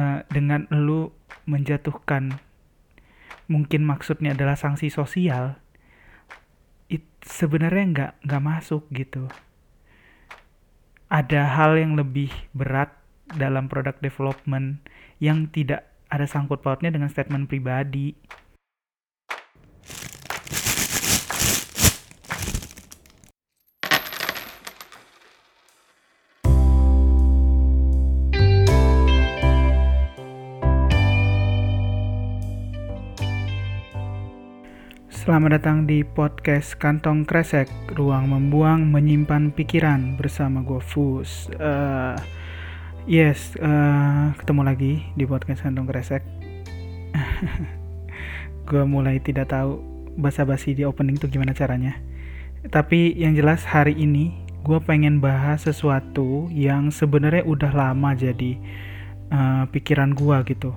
[0.00, 1.12] uh, dengan lu
[1.44, 2.40] menjatuhkan
[3.52, 5.60] mungkin maksudnya adalah sanksi sosial
[6.88, 9.28] it sebenarnya nggak nggak masuk gitu.
[11.10, 12.94] Ada hal yang lebih berat
[13.34, 14.82] dalam product development
[15.18, 18.14] yang tidak ada sangkut pautnya dengan statement pribadi
[35.30, 41.46] Selamat datang di podcast Kantong Kresek, ruang membuang menyimpan pikiran bersama gue Fus.
[41.54, 42.18] Uh,
[43.06, 46.26] yes, uh, ketemu lagi di podcast Kantong Kresek.
[48.74, 49.78] gue mulai tidak tahu
[50.18, 51.94] basa-basi di opening tuh gimana caranya.
[52.66, 54.34] Tapi yang jelas hari ini
[54.66, 58.58] gue pengen bahas sesuatu yang sebenarnya udah lama jadi
[59.30, 60.74] uh, pikiran gue gitu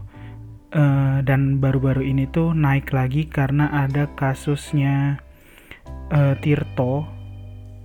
[0.73, 5.21] uh, dan baru-baru ini tuh naik lagi karena ada kasusnya
[6.11, 7.05] uh, Tirto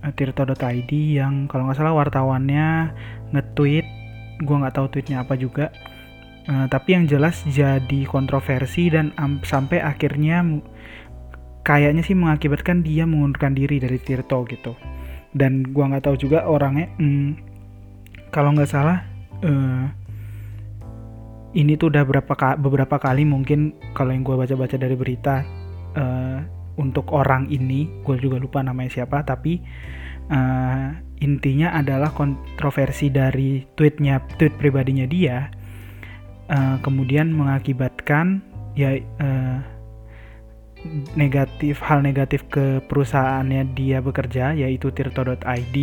[0.03, 2.91] uh, Tirto.id yang kalau nggak salah wartawannya
[3.31, 3.85] nge-tweet
[4.39, 5.71] gue nggak tahu tweetnya apa juga.
[6.49, 10.41] Uh, tapi yang jelas jadi kontroversi dan um, sampai akhirnya
[11.61, 14.73] kayaknya sih mengakibatkan dia mengundurkan diri dari Tirto gitu.
[15.29, 17.29] Dan gue nggak tahu juga orangnya hmm,
[18.33, 19.05] kalau nggak salah
[19.45, 19.93] uh,
[21.57, 25.41] ini tuh udah berapa beberapa kali mungkin kalau yang gue baca-baca dari berita
[25.97, 26.39] uh,
[26.77, 29.59] untuk orang ini gue juga lupa namanya siapa tapi
[30.29, 35.49] uh, intinya adalah kontroversi dari tweetnya tweet pribadinya dia
[36.47, 38.45] uh, kemudian mengakibatkan
[38.77, 39.59] ya uh,
[41.19, 45.75] negatif hal negatif ke perusahaannya dia bekerja yaitu tirto.id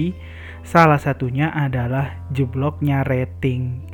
[0.65, 3.85] salah satunya adalah jebloknya rating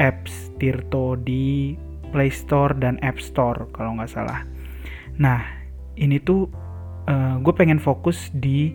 [0.00, 1.74] apps Tirto di
[2.12, 4.44] Play Store dan App Store kalau nggak salah.
[5.16, 5.40] Nah
[5.96, 6.48] ini tuh
[7.08, 8.72] uh, eh, gue pengen fokus di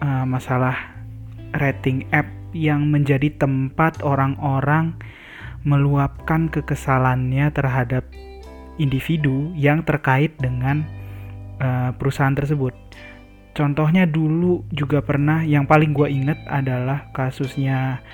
[0.00, 0.96] uh, masalah
[1.56, 4.96] rating app yang menjadi tempat orang-orang
[5.66, 8.06] meluapkan kekesalannya terhadap
[8.78, 10.86] individu yang terkait dengan
[11.58, 12.72] uh, perusahaan tersebut.
[13.56, 18.04] Contohnya dulu juga pernah yang paling gue inget adalah kasusnya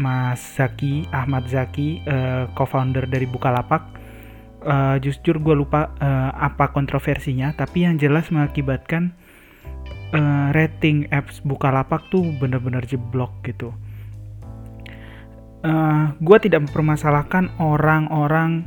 [0.00, 4.00] Mas Zaki Ahmad Zaki uh, co-founder dari Bukalapak.
[4.60, 9.16] Uh, jujur gue lupa uh, apa kontroversinya tapi yang jelas mengakibatkan
[10.12, 13.72] uh, rating apps Bukalapak tuh bener-bener jeblok gitu.
[15.60, 18.64] Uh, gue tidak mempermasalahkan orang-orang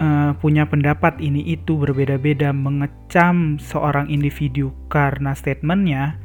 [0.00, 6.16] uh, punya pendapat ini itu berbeda-beda mengecam seorang individu karena statementnya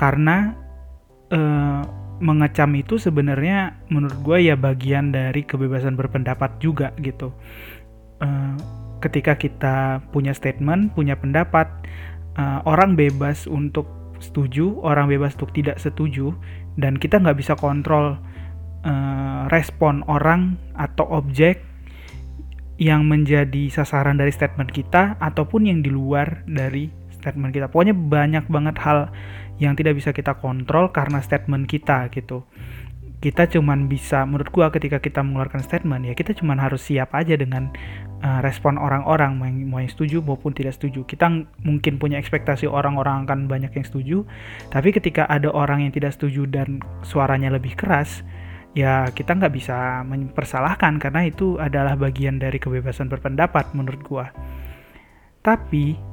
[0.00, 0.56] karena
[1.32, 1.84] uh,
[2.20, 7.32] mengecam itu sebenarnya menurut gue ya bagian dari kebebasan berpendapat juga gitu.
[8.22, 8.54] Uh,
[9.02, 11.66] ketika kita punya statement, punya pendapat,
[12.38, 13.90] uh, orang bebas untuk
[14.22, 16.30] setuju, orang bebas untuk tidak setuju,
[16.78, 18.16] dan kita nggak bisa kontrol
[18.86, 21.66] uh, respon orang atau objek
[22.78, 27.70] yang menjadi sasaran dari statement kita ataupun yang di luar dari statement kita.
[27.70, 29.14] Pokoknya banyak banget hal
[29.62, 32.42] yang tidak bisa kita kontrol karena statement kita gitu.
[33.22, 37.38] Kita cuman bisa menurut gua ketika kita mengeluarkan statement ya kita cuman harus siap aja
[37.38, 37.70] dengan
[38.18, 41.06] uh, respon orang-orang mau, mau yang setuju maupun tidak setuju.
[41.06, 41.30] Kita
[41.62, 44.26] mungkin punya ekspektasi orang-orang akan banyak yang setuju
[44.74, 48.26] tapi ketika ada orang yang tidak setuju dan suaranya lebih keras
[48.74, 54.26] ya kita nggak bisa mempersalahkan karena itu adalah bagian dari kebebasan berpendapat menurut gua.
[55.46, 56.11] Tapi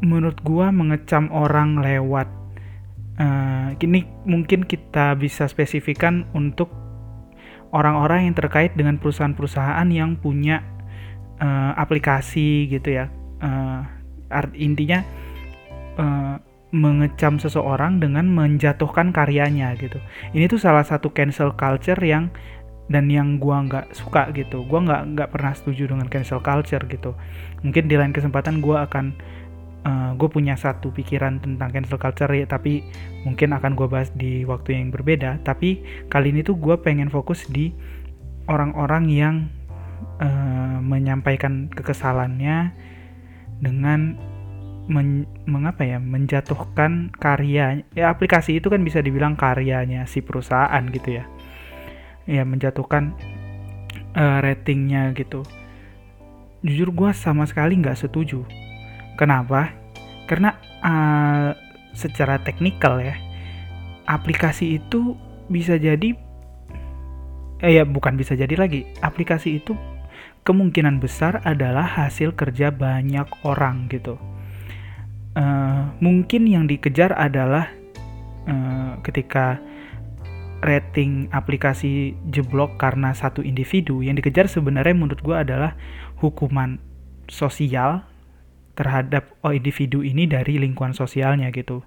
[0.00, 2.28] menurut gua mengecam orang lewat
[3.18, 6.70] uh, ini mungkin kita bisa spesifikkan untuk
[7.74, 10.64] orang-orang yang terkait dengan perusahaan-perusahaan yang punya
[11.42, 13.06] uh, aplikasi gitu ya.
[13.38, 13.84] Uh,
[14.32, 15.04] art, intinya
[16.00, 16.36] uh,
[16.68, 20.00] mengecam seseorang dengan menjatuhkan karyanya gitu.
[20.36, 22.28] Ini tuh salah satu cancel culture yang
[22.88, 24.64] dan yang gua nggak suka gitu.
[24.64, 27.12] Gua nggak nggak pernah setuju dengan cancel culture gitu.
[27.64, 29.12] Mungkin di lain kesempatan gua akan
[29.84, 32.82] uh, eh, gue punya satu pikiran tentang cancel culture ya tapi
[33.22, 35.42] mungkin akan gue bahas di waktu yang berbeda.
[35.44, 37.70] Tapi kali ini tuh gue pengen fokus di
[38.48, 39.34] orang-orang yang
[40.22, 42.72] uh, menyampaikan kekesalannya
[43.60, 44.16] dengan
[44.88, 46.00] men, mengapa ya?
[46.00, 51.24] Menjatuhkan karya ya aplikasi itu kan bisa dibilang karyanya si perusahaan gitu ya.
[52.28, 53.16] Ya menjatuhkan
[54.16, 55.44] uh, ratingnya gitu.
[56.58, 58.42] Jujur gue sama sekali nggak setuju
[59.18, 59.74] Kenapa?
[60.30, 60.54] Karena
[60.86, 61.50] uh,
[61.92, 63.18] secara teknikal ya,
[64.06, 65.18] aplikasi itu
[65.50, 66.14] bisa jadi
[67.58, 68.86] eh ya bukan bisa jadi lagi.
[69.02, 69.74] Aplikasi itu
[70.46, 74.14] kemungkinan besar adalah hasil kerja banyak orang gitu.
[75.34, 77.68] Uh, mungkin yang dikejar adalah
[78.46, 79.58] uh, ketika
[80.64, 85.78] rating aplikasi jeblok karena satu individu yang dikejar sebenarnya menurut gue adalah
[86.18, 86.82] hukuman
[87.30, 88.07] sosial
[88.78, 91.82] terhadap oh, individu ini dari lingkungan sosialnya gitu.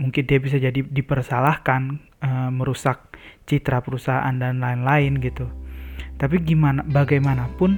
[0.00, 3.12] Mungkin dia bisa jadi dipersalahkan uh, merusak
[3.44, 5.44] citra perusahaan dan lain-lain gitu.
[6.16, 7.76] Tapi gimana bagaimanapun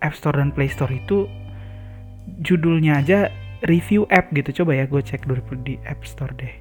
[0.00, 1.28] App Store dan Play Store itu
[2.40, 3.28] judulnya aja
[3.68, 4.64] review app gitu.
[4.64, 6.54] Coba ya gue cek dulu di App Store deh.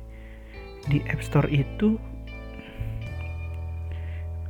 [0.91, 1.95] Di App Store itu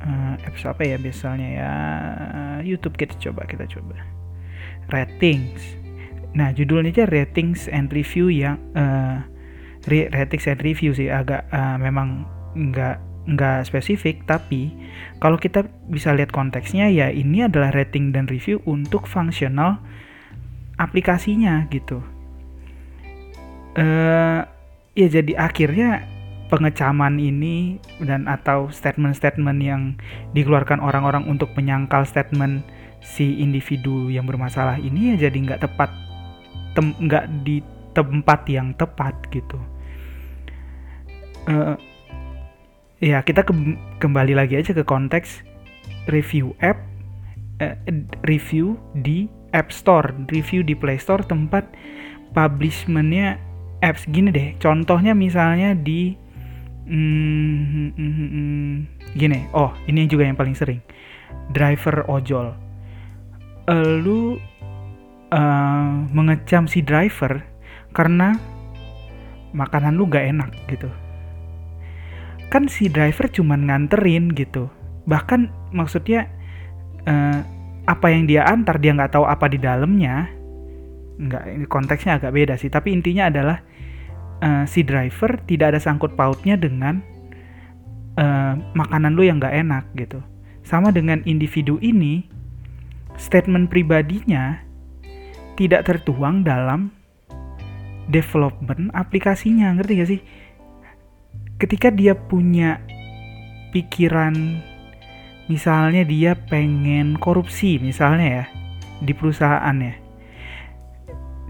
[0.02, 1.70] uh, apps apa ya misalnya ya?
[2.66, 3.96] YouTube kita coba kita coba.
[4.90, 5.81] Ratings
[6.32, 9.20] nah judulnya aja ratings and review yang uh,
[9.88, 12.24] ratings and review sih agak uh, memang
[12.56, 14.74] nggak nggak spesifik tapi
[15.22, 19.78] kalau kita bisa lihat konteksnya ya ini adalah rating dan review untuk fungsional
[20.80, 22.02] aplikasinya gitu.
[23.72, 24.44] Uh,
[24.92, 26.04] ya jadi akhirnya
[26.52, 29.96] pengecaman ini dan atau statement-statement yang
[30.36, 32.60] dikeluarkan orang-orang untuk menyangkal statement
[33.00, 35.88] si individu yang bermasalah ini ya jadi nggak tepat
[36.76, 37.60] nggak di
[37.92, 39.58] tempat yang tepat gitu.
[41.48, 41.74] Uh,
[43.02, 43.52] ya kita ke
[43.98, 45.42] kembali lagi aja ke konteks
[46.06, 46.78] review app
[47.58, 47.74] uh,
[48.30, 51.66] review di App Store review di Play Store tempat
[52.32, 53.36] publishmentnya
[53.82, 54.54] apps gini deh.
[54.62, 56.22] Contohnya misalnya di
[56.82, 58.74] Hmm, hmm, hmm,
[59.14, 60.82] gini, oh ini juga yang paling sering,
[61.54, 62.50] driver ojol.
[64.02, 64.34] Lu
[65.32, 67.40] uh, mengecam si driver
[67.96, 68.36] karena
[69.56, 70.88] makanan lu gak enak gitu.
[72.52, 74.68] Kan si driver cuman nganterin gitu.
[75.08, 76.28] Bahkan maksudnya
[77.08, 77.40] uh,
[77.88, 80.28] apa yang dia antar dia nggak tahu apa di dalamnya.
[81.16, 82.68] Nggak, konteksnya agak beda sih.
[82.68, 83.64] Tapi intinya adalah
[84.44, 87.00] uh, si driver tidak ada sangkut pautnya dengan
[88.20, 90.20] uh, makanan lu yang gak enak gitu.
[90.62, 92.28] Sama dengan individu ini,
[93.16, 94.60] statement pribadinya
[95.62, 96.90] tidak tertuang dalam
[98.10, 100.20] development aplikasinya, ngerti gak sih?
[101.62, 102.82] Ketika dia punya
[103.70, 104.34] pikiran,
[105.46, 108.44] misalnya dia pengen korupsi, misalnya ya,
[109.06, 109.94] di perusahaan ya,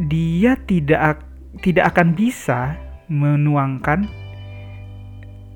[0.05, 1.25] dia tidak
[1.65, 2.77] tidak akan bisa
[3.09, 4.09] menuangkan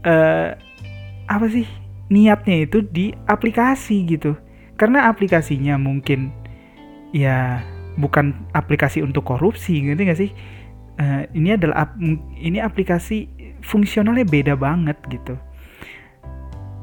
[0.04, 0.56] uh,
[1.28, 1.68] apa sih
[2.12, 4.36] niatnya itu di aplikasi gitu
[4.76, 6.30] karena aplikasinya mungkin
[7.10, 7.64] ya
[7.96, 10.30] bukan aplikasi untuk korupsi gitu gak sih
[11.00, 11.90] uh, ini adalah ap
[12.36, 13.28] ini aplikasi
[13.64, 15.34] fungsionalnya beda banget gitu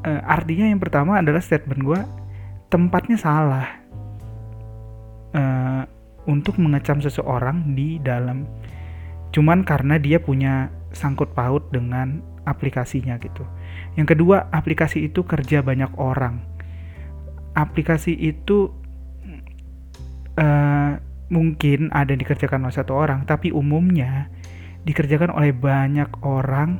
[0.04, 2.02] uh, artinya yang pertama adalah statement gue
[2.74, 3.68] tempatnya salah
[5.38, 5.86] uh,
[6.26, 8.50] untuk mengecam seseorang di dalam
[9.34, 13.44] cuman karena dia punya sangkut paut dengan aplikasinya gitu.
[13.98, 16.44] Yang kedua, aplikasi itu kerja banyak orang.
[17.58, 18.74] Aplikasi itu
[20.38, 20.98] uh,
[21.34, 24.30] mungkin ada dikerjakan oleh satu orang, tapi umumnya
[24.84, 26.78] dikerjakan oleh banyak orang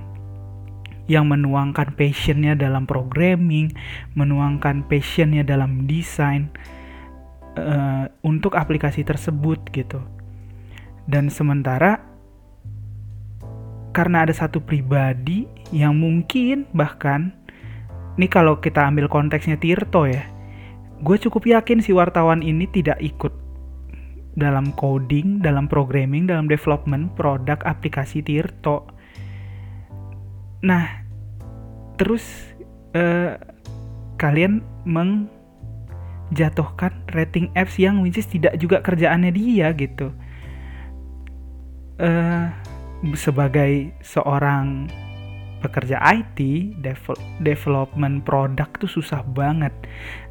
[1.08, 3.72] yang menuangkan passionnya dalam programming,
[4.16, 6.48] menuangkan passionnya dalam desain
[7.60, 10.00] uh, untuk aplikasi tersebut gitu.
[11.04, 12.00] Dan sementara
[13.92, 17.36] karena ada satu pribadi yang mungkin bahkan
[18.18, 20.26] ini kalau kita ambil konteksnya Tirto ya
[21.04, 23.43] gue cukup yakin si wartawan ini tidak ikut
[24.34, 28.88] dalam coding, dalam programming, dalam development produk aplikasi Tirto.
[30.66, 30.90] Nah,
[32.02, 32.26] terus
[32.98, 33.38] eh,
[34.18, 40.10] kalian menjatuhkan rating apps yang which is tidak juga kerjaannya dia gitu.
[42.02, 42.50] Eh,
[43.14, 44.90] sebagai seorang
[45.64, 46.40] pekerja IT,
[47.40, 49.72] development produk tuh susah banget.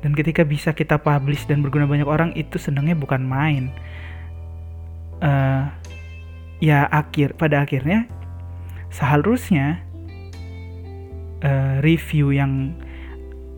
[0.04, 3.72] Dan ketika bisa kita publish dan berguna banyak orang itu senangnya bukan main.
[5.22, 5.70] Uh,
[6.60, 8.10] ya akhir pada akhirnya
[8.92, 9.80] seharusnya
[11.40, 12.76] uh, review yang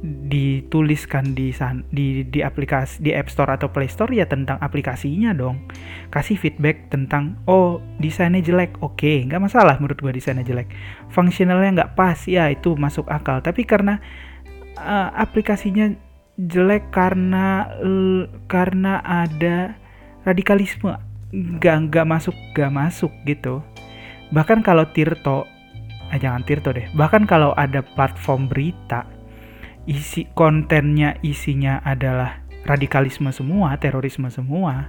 [0.05, 1.49] dituliskan di
[1.89, 5.65] di di aplikasi di App Store atau Play Store ya tentang aplikasinya dong.
[6.13, 8.77] Kasih feedback tentang oh desainnya jelek.
[8.85, 10.69] Oke okay, nggak masalah menurut gua desainnya jelek.
[11.09, 13.41] Fungsionalnya nggak pas ya itu masuk akal.
[13.41, 13.97] Tapi karena
[14.77, 15.97] uh, aplikasinya
[16.37, 19.73] jelek karena uh, karena ada
[20.29, 21.01] radikalisme
[21.33, 23.65] nggak nggak masuk nggak masuk gitu.
[24.37, 25.49] Bahkan kalau Tirto
[26.13, 26.93] eh, jangan Tirto deh.
[26.93, 29.14] Bahkan kalau ada platform berita
[29.85, 34.89] isi kontennya isinya adalah radikalisme semua, terorisme semua,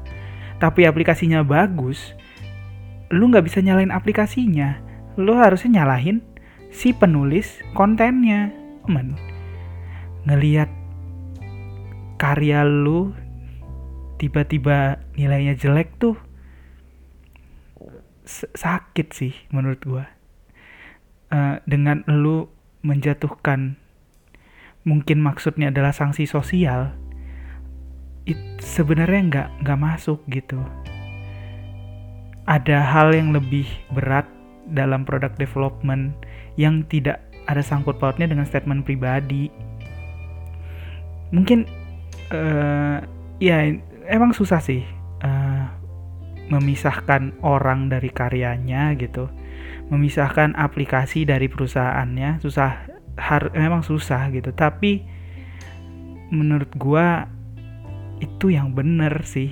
[0.57, 2.15] tapi aplikasinya bagus,
[3.11, 4.79] lu nggak bisa nyalain aplikasinya.
[5.19, 6.23] Lu harusnya nyalahin
[6.71, 8.51] si penulis kontennya.
[8.87, 9.19] Men,
[10.27, 10.71] ngeliat
[12.15, 13.11] karya lu
[14.15, 16.15] tiba-tiba nilainya jelek tuh
[18.55, 20.05] sakit sih menurut gua.
[21.33, 22.47] Uh, dengan lu
[22.85, 23.81] menjatuhkan
[24.85, 26.93] mungkin maksudnya adalah sanksi sosial
[28.61, 30.57] sebenarnya nggak nggak masuk gitu.
[32.45, 34.25] Ada hal yang lebih berat
[34.69, 36.13] dalam produk development
[36.57, 39.49] yang tidak ada sangkut pautnya dengan statement pribadi.
[41.33, 41.65] Mungkin
[42.33, 43.01] uh,
[43.41, 43.57] ya
[44.09, 44.81] emang susah sih
[45.25, 45.65] uh,
[46.49, 49.29] memisahkan orang dari karyanya gitu.
[49.89, 54.51] Memisahkan aplikasi dari perusahaannya susah har memang susah gitu.
[54.51, 55.03] Tapi
[56.31, 57.27] menurut gua
[58.19, 59.51] itu yang bener sih.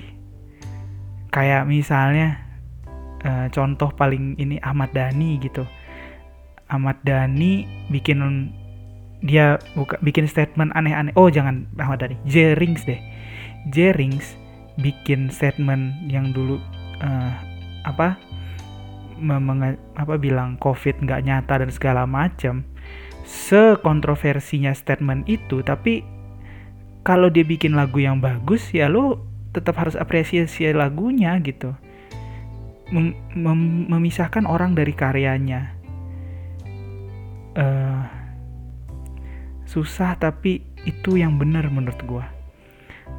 [1.34, 2.38] Kayak misalnya
[3.26, 5.66] uh, contoh paling ini Ahmad Dhani gitu.
[6.70, 8.20] Ahmad Dhani bikin
[9.24, 11.12] dia buka bikin statement aneh-aneh.
[11.16, 13.00] Oh jangan Ahmad Dhani Jerings deh.
[13.72, 14.36] Jerings
[14.78, 16.58] bikin statement yang dulu
[17.00, 17.32] uh,
[17.86, 18.18] apa
[19.94, 22.66] apa bilang COVID nggak nyata dan segala macam
[23.24, 26.04] sekontroversinya statement itu tapi
[27.04, 29.20] kalau dia bikin lagu yang bagus ya lo
[29.52, 31.76] tetap harus apresiasi lagunya gitu.
[32.92, 35.72] Mem mem memisahkan orang dari karyanya.
[37.54, 38.02] Uh,
[39.64, 42.24] susah tapi itu yang benar menurut gue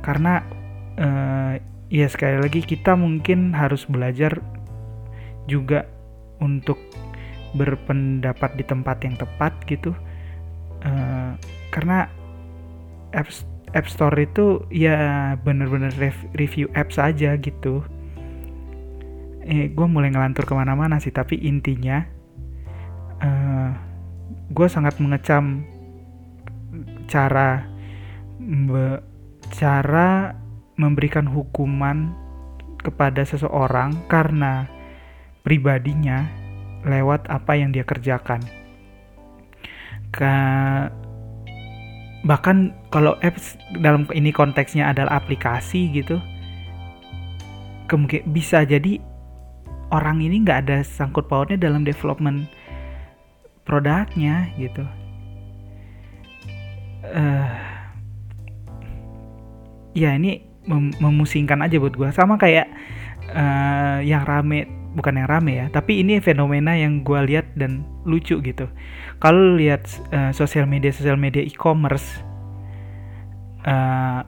[0.05, 0.45] karena
[0.99, 1.53] uh,
[1.89, 4.39] ya sekali lagi kita mungkin harus belajar
[5.49, 5.85] juga
[6.41, 6.79] untuk
[7.55, 9.95] berpendapat di tempat yang tepat gitu.
[10.85, 11.33] Uh,
[11.71, 12.05] karena
[13.15, 15.91] apps App Store itu ya bener-bener
[16.35, 17.83] review apps saja gitu.
[19.43, 22.07] Eh gue mulai ngelantur ke mana-mana sih tapi intinya
[23.19, 23.69] uh, eh,
[24.47, 25.67] gue sangat mengecam
[27.11, 27.67] cara
[28.39, 29.03] be,
[29.51, 30.33] cara
[30.79, 32.15] memberikan hukuman
[32.79, 34.71] kepada seseorang karena
[35.43, 36.44] pribadinya
[36.85, 38.39] lewat apa yang dia kerjakan.
[40.13, 40.33] Ke
[42.25, 46.21] bahkan kalau apps dalam ini konteksnya adalah aplikasi gitu,
[47.89, 49.01] kemungkin bisa jadi
[49.93, 52.49] orang ini nggak ada sangkut pautnya dalam development
[53.65, 54.85] produknya gitu.
[57.05, 57.53] Uh,
[59.93, 62.65] ya ini mem memusingkan aja buat gue sama kayak
[63.29, 64.65] uh, yang rame
[64.95, 68.71] bukan yang rame ya tapi ini fenomena yang gue lihat dan lucu gitu.
[69.19, 69.85] Kalau lihat
[70.15, 72.23] uh, sosial media sosial media e-commerce
[73.67, 74.23] uh,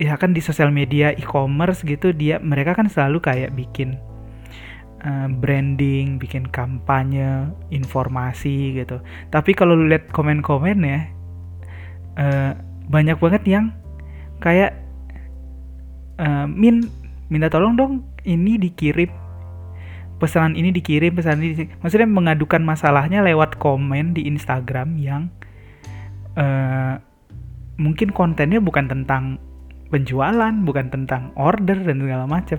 [0.00, 3.96] ya kan di sosial media e-commerce gitu dia mereka kan selalu kayak bikin
[5.04, 9.00] uh, branding bikin kampanye informasi gitu.
[9.28, 11.00] Tapi kalau lihat komen-komen ya
[12.16, 12.52] uh,
[12.88, 13.64] banyak banget yang
[14.40, 14.76] kayak
[16.20, 16.86] uh, min
[17.32, 19.25] minta tolong dong ini dikirim
[20.16, 25.28] pesanan ini dikirim pesanan ini maksudnya mengadukan masalahnya lewat komen di Instagram yang
[26.40, 26.96] uh,
[27.76, 29.36] mungkin kontennya bukan tentang
[29.92, 32.58] penjualan bukan tentang order dan segala macam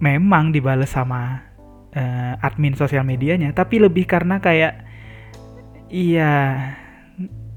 [0.00, 1.44] memang dibales sama
[1.92, 4.84] uh, admin sosial medianya tapi lebih karena kayak
[5.92, 6.32] iya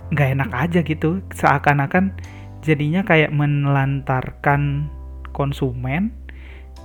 [0.10, 1.22] nggak enak aja gitu.
[1.34, 2.18] Seakan-akan
[2.66, 4.90] jadinya kayak menelantarkan
[5.32, 6.12] konsumen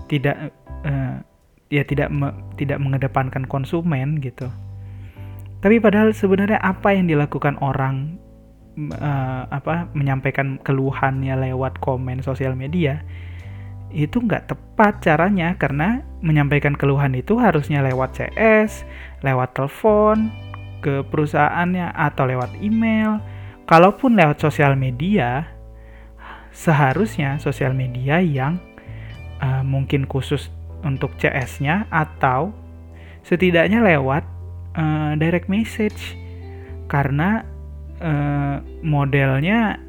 [0.07, 0.53] tidak
[0.85, 1.19] uh,
[1.69, 4.49] ya tidak me, tidak mengedepankan konsumen gitu.
[5.65, 8.21] Tapi padahal sebenarnya apa yang dilakukan orang
[9.01, 13.01] uh, apa menyampaikan keluhannya lewat komen sosial media
[13.95, 18.83] itu nggak tepat caranya karena menyampaikan keluhan itu harusnya lewat CS,
[19.23, 20.35] lewat telepon
[20.83, 23.23] ke perusahaannya atau lewat email.
[23.65, 25.47] Kalaupun lewat sosial media,
[26.51, 28.59] seharusnya sosial media yang
[29.39, 30.51] uh, mungkin khusus
[30.85, 32.53] untuk CS-nya atau
[33.25, 34.25] setidaknya lewat
[34.77, 36.15] uh, direct message.
[36.87, 37.43] Karena
[37.99, 39.81] uh, modelnya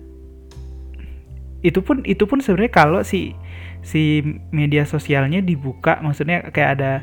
[1.65, 3.33] itu pun itu pun sebenarnya kalau si
[3.81, 4.21] si
[4.53, 6.93] media sosialnya dibuka maksudnya kayak ada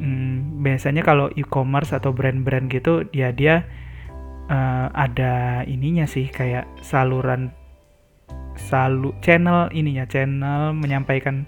[0.00, 3.64] hmm, biasanya kalau e-commerce atau brand-brand gitu dia dia
[4.52, 7.52] uh, ada ininya sih kayak saluran
[8.56, 11.44] salu channel ininya channel menyampaikan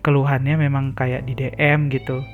[0.00, 2.24] keluhannya memang kayak di DM gitu.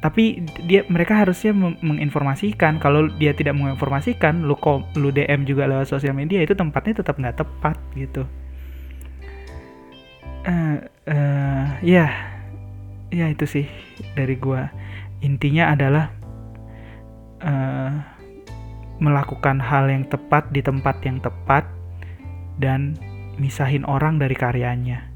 [0.00, 1.52] Tapi dia mereka harusnya
[1.84, 2.80] menginformasikan.
[2.80, 4.56] Kalau dia tidak menginformasikan lu
[4.96, 8.24] lu DM juga lewat sosial media itu tempatnya tetap nggak tepat gitu.
[10.40, 10.80] Uh,
[11.84, 12.08] ya
[13.12, 13.66] ya itu sih
[14.16, 14.72] dari gua.
[15.20, 16.08] Intinya adalah
[17.44, 17.92] uh,
[19.04, 21.68] melakukan hal yang tepat di tempat yang tepat
[22.56, 22.96] dan
[23.36, 25.09] misahin orang dari karyanya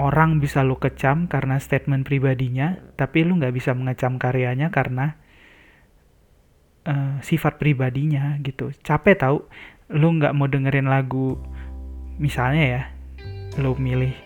[0.00, 5.20] orang bisa lu kecam karena statement pribadinya, tapi lu nggak bisa mengecam karyanya karena
[6.88, 8.72] uh, sifat pribadinya gitu.
[8.80, 9.44] Capek tau,
[9.92, 11.36] lu nggak mau dengerin lagu,
[12.16, 12.82] misalnya ya,
[13.60, 14.16] lu milih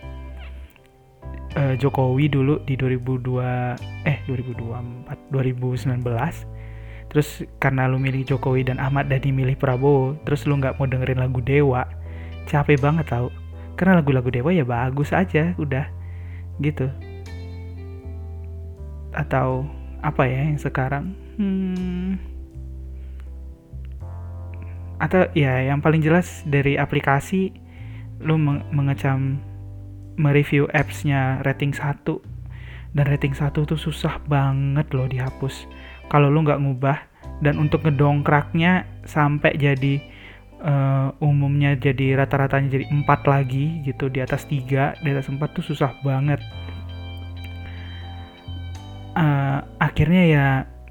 [1.59, 6.03] uh, Jokowi dulu di 2002 eh 2024 2019
[7.09, 11.23] terus karena lu milih Jokowi dan Ahmad Dhani milih Prabowo terus lu nggak mau dengerin
[11.23, 11.87] lagu Dewa
[12.45, 13.31] capek banget tau
[13.75, 15.87] karena lagu-lagu Dewa ya bagus aja udah.
[16.59, 16.87] Gitu.
[19.15, 19.67] Atau
[20.03, 21.15] apa ya yang sekarang?
[21.35, 22.15] Hmm,
[24.99, 27.51] atau ya yang paling jelas dari aplikasi
[28.23, 28.39] lu
[28.71, 29.43] mengecam
[30.15, 32.07] mereview appsnya rating 1
[32.95, 35.67] dan rating 1 tuh susah banget loh dihapus.
[36.07, 36.97] Kalau lu nggak ngubah
[37.43, 39.99] dan untuk ngedongkraknya sampai jadi
[40.61, 45.65] uh, umumnya jadi rata-ratanya jadi empat lagi gitu di atas tiga di atas empat tuh
[45.65, 46.39] susah banget.
[49.15, 50.47] Uh, akhirnya ya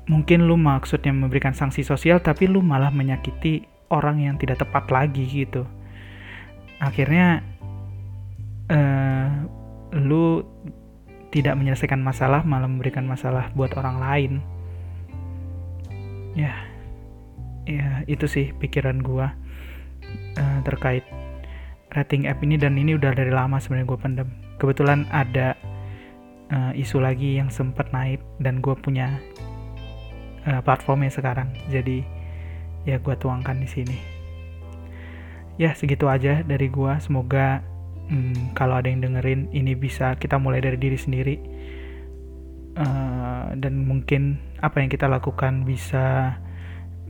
[0.09, 5.25] mungkin lu maksudnya memberikan sanksi sosial tapi lu malah menyakiti orang yang tidak tepat lagi
[5.29, 5.65] gitu.
[6.81, 7.41] Akhirnya
[8.73, 9.29] uh,
[9.95, 10.45] lu
[11.33, 14.33] tidak menyelesaikan masalah malah memberikan masalah buat orang lain.
[16.35, 16.55] Ya
[17.65, 19.33] ya itu sih pikiran gua
[20.39, 21.05] uh, terkait
[21.95, 24.29] rating app ini dan ini udah dari lama sebenarnya gue pendem.
[24.59, 25.55] Kebetulan ada
[26.51, 29.15] uh, isu lagi yang sempat naik dan gue punya
[30.47, 31.55] uh, platformnya sekarang.
[31.71, 32.03] Jadi
[32.85, 33.99] ya gue tuangkan di sini.
[35.55, 37.63] Ya segitu aja dari gue semoga
[38.11, 41.37] hmm, kalau ada yang dengerin ini bisa kita mulai dari diri sendiri.
[42.75, 46.35] Uh, dan mungkin apa yang kita lakukan bisa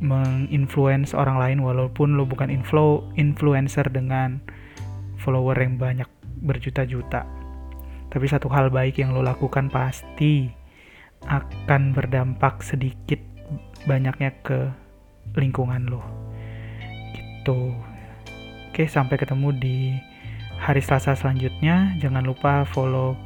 [0.03, 4.43] menginfluence orang lain walaupun lo bukan inflow influencer dengan
[5.23, 6.09] follower yang banyak
[6.43, 7.25] berjuta-juta.
[8.11, 10.51] Tapi satu hal baik yang lo lakukan pasti
[11.27, 13.19] akan berdampak sedikit
[13.89, 14.71] banyaknya ke
[15.35, 16.03] lingkungan lo.
[17.15, 17.75] Gitu.
[18.71, 19.79] Oke, sampai ketemu di
[20.59, 21.95] hari Selasa selanjutnya.
[21.99, 23.17] Jangan lupa follow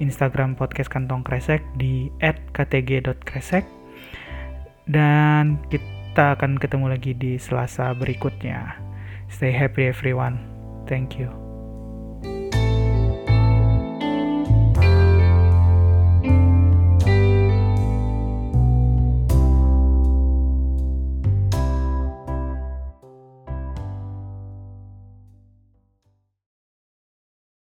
[0.00, 2.08] Instagram podcast Kantong Kresek di
[2.56, 3.64] @ktg.kresek
[4.88, 8.74] dan kita kita akan ketemu lagi di Selasa berikutnya.
[9.30, 10.42] Stay happy everyone.
[10.90, 11.39] Thank you.